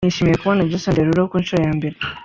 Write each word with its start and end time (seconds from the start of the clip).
“Nishimiye 0.03 0.37
kubona 0.41 0.67
Jason 0.69 0.93
Derulo 0.95 1.21
ku 1.31 1.35
nshuro 1.41 1.59
ya 1.65 1.71
mbere 1.77 1.95